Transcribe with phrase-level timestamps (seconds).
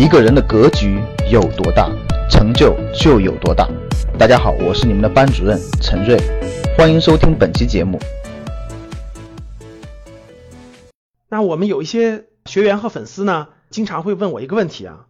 [0.00, 0.98] 一个人的格局
[1.30, 1.86] 有多大，
[2.30, 3.68] 成就就有多大。
[4.18, 6.16] 大家好，我是你们的班主任陈瑞，
[6.74, 8.00] 欢迎收听本期节目。
[11.28, 15.04] 那我们有一些学员和粉丝呢，经常会问我一个问题啊，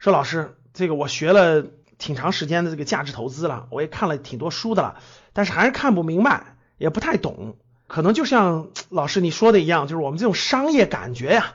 [0.00, 1.64] 说老师，这个我学了
[1.98, 4.96] 挺长时间的这个价值投资了，我也看了挺多书的了，
[5.32, 7.54] 但是还是看不明白，也不太懂。
[7.86, 11.54] 可能就像老师你说的一样，就是我们这种商业感觉呀，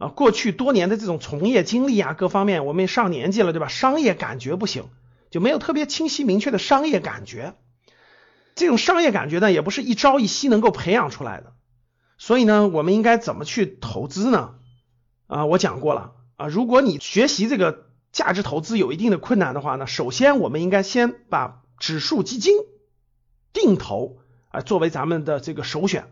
[0.00, 3.68] 啊过去多年的这种从业经历啊，各方面我们也上年纪了，对吧？
[3.68, 4.84] 商业感觉不行，
[5.30, 7.54] 就没有特别清晰明确的商业感觉。
[8.54, 11.52] 这种商业感觉呢，也不是一朝一夕能够培养出来的。
[12.16, 14.54] 所以呢，我们应该怎么去投资呢？
[15.26, 22.54] 啊，我讲过了啊，如果你学习这个价值投资有一定的困难的话呢，首先我们应该先把指数基金
[23.52, 26.08] 定投啊作为咱们的这个首选。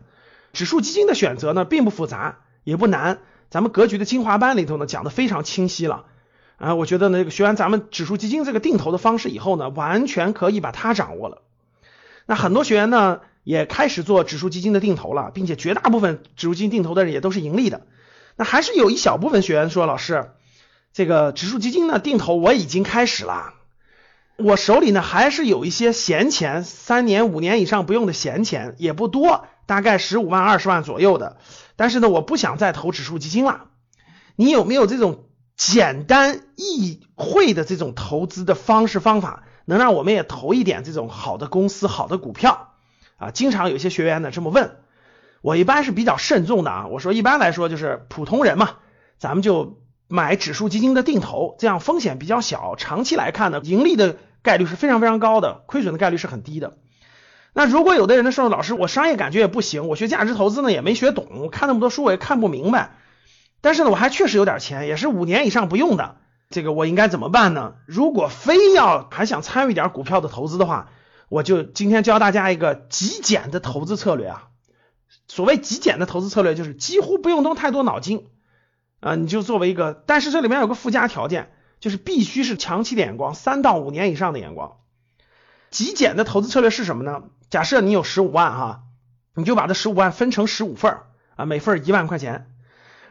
[0.53, 3.19] 指数基金的选择呢，并不复杂，也不难。
[3.49, 6.05] 咱们格局的精华班里头呢，讲的非常清晰了
[6.57, 6.75] 啊。
[6.75, 11.41] 我觉得呢，学完咱们指数基金这个定投的方式以后呢，完全可以把它掌握了。
[12.25, 13.21] 那很多学员呢。
[13.45, 17.87] 也开始做指数基金的定投了，并且绝大部分指数基金定投的人也都是盈利的。
[18.35, 20.29] 那还是有一小部分学员说，老师，
[20.93, 23.53] 这个指数基金呢定投我已经开始了，
[24.39, 31.37] 我手里呢还是有一些闲钱，三年五年以上不用的闲钱也不多，大概十五万二十万左右的。
[31.75, 33.65] 但是呢，我不想再投指数基金了。
[34.35, 35.25] 你有没有这种
[35.57, 42.73] 简单易会的这种投资的方式方法，能让我们也投一点这种好的公司、好的股票？
[43.17, 44.77] 啊，经常有些学员呢这么问，
[45.41, 46.87] 我一般是比较慎重的啊。
[46.87, 48.77] 我说一般来说就是普通人嘛，
[49.17, 56.77] 咱们就买指数基金的定投，这样风险比较小，长期来看呢，盈利的概率是非常非常高的，亏损的概率是很低的。
[57.53, 62.97] 那如果有的人呢说老师，我商业感觉也不行，我学价值投资呢也没学懂，我看那么多书我也看不明白，
[63.61, 66.17] 但是呢我还确实有点钱，也是五年以上不用的，
[66.49, 67.75] 这个我应该怎么办呢？
[67.85, 70.89] 如果非要还想参与点股票的投资的话。
[71.31, 74.47] 我就今天教大家一个极简的投资策略啊。
[75.27, 78.25] 所谓极简的投资策略，就是几乎不用动太多脑筋
[78.99, 84.77] 啊，你就作为一个，但是这里面有个附加条件，就是必须是长期的眼光，三到五年以上的眼光。
[85.69, 87.23] 极简的投资策略是什么呢？
[87.49, 88.83] 假设你有十五万哈，
[89.35, 90.97] 你就把这十五万分成十五份
[91.35, 92.51] 啊，每份一万块钱。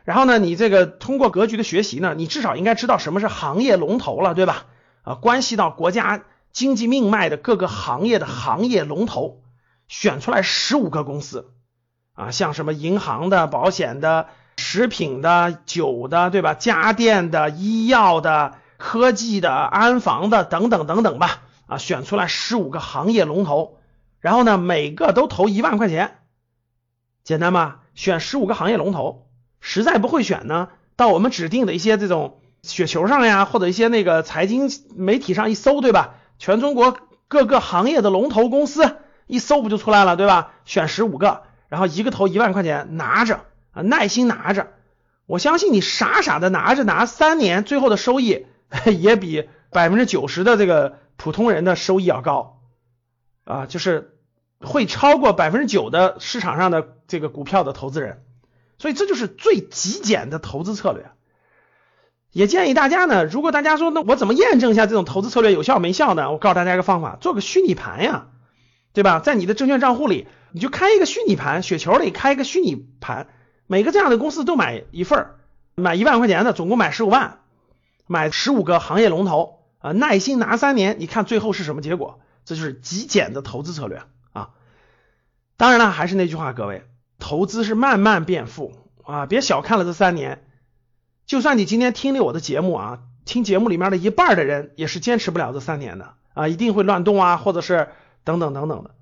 [0.04, 4.66] 然后呢，你这个通过格局的学习呢，你至少应该知道什么是行业龙头了，对吧？
[5.02, 6.24] 啊，关系到国家。
[6.50, 9.42] 经济命脉的各个行业的行业龙头，
[9.86, 11.52] 选出来十五个公司
[12.14, 14.28] 啊，像什么银行的、保险的、
[14.58, 16.52] 食品的、酒的，对吧？
[16.52, 23.78] 家电的、医药的、科技的、安防的等等等等吧，啊，选出来十五个行业龙头，
[24.20, 26.18] 然后呢，每个都投一万块钱，
[27.22, 27.82] 简单吧？
[27.94, 29.28] 选十五个行业龙头，
[29.60, 36.14] 实在不会选呢，到我们指定的一些这种雪球上呀，或者一些那个财经媒体上一搜，对吧？
[36.38, 36.96] 全中国
[37.28, 38.96] 各个行业的龙头公司
[39.28, 40.50] 一搜不就出来了，对吧？
[40.64, 43.40] 选十五个，然后一个投一万块钱，拿着
[43.78, 44.72] 啊，耐心拿着。
[45.26, 48.46] 我相信你傻傻的拿着拿三年，最后的收益
[48.98, 52.60] 也比百分之九十的这个普通人的收益要高
[53.44, 54.16] 啊，就是
[54.60, 58.24] 会超过百分之九的市场上的这个股票的投资人。
[58.78, 61.10] 所以这就是最极简的投资策略。
[62.30, 66.30] 也建议大家呢，如果大家说那我怎么验证一下这种投资策略有效没效呢？
[66.30, 68.28] 我告诉大家一个方法，做个虚拟盘呀，
[68.92, 69.18] 对吧？
[69.20, 73.28] 在你的证券账户里，你就开一个虚拟盘，雪球里开一个虚拟盘，
[73.68, 75.36] 每个这样的公司都买一份儿，
[75.76, 77.38] 买一万块钱的，总共买十五万，
[78.08, 82.18] 买十五个行业龙头啊，耐心拿三年，你看最后是什么结果？
[82.44, 84.02] 这就是极简的投资策略
[84.32, 84.50] 啊。
[85.58, 86.86] 当然了，还是那句话，各位，
[87.18, 88.72] 投资是慢慢变富
[89.04, 90.44] 啊，别小看了这三年。
[91.26, 97.90] 就算你今天听了我的节目啊，听节目里面的一半的人也是坚持不了这三年的啊，一定会乱动啊，或者是
[98.24, 98.94] 等等等等的。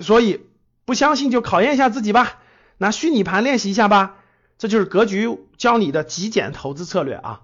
[0.00, 0.44] 所以
[0.84, 2.40] 不相信就考验一下自己吧，
[2.78, 4.14] 拿虚拟盘练习一下吧。
[4.56, 7.42] 这就是格局教你的极简投资策略啊。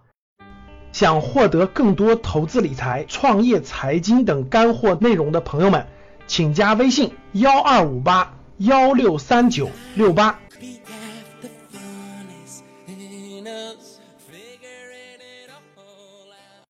[0.92, 5.88] 想获得更多投资理财、创业、财经等干货内容的朋友们，
[6.26, 10.38] 请加微信幺二五八幺六三九六八。